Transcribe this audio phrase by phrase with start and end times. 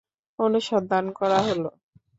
[0.39, 1.63] অনুসন্ধান করা হল।